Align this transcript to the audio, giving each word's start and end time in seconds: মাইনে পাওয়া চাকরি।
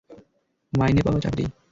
মাইনে 0.73 1.01
পাওয়া 1.05 1.19
চাকরি। 1.19 1.45